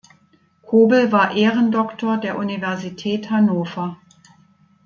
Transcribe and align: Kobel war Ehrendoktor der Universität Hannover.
Kobel 0.63 1.11
war 1.11 1.35
Ehrendoktor 1.35 2.17
der 2.17 2.39
Universität 2.39 3.29
Hannover. 3.29 3.97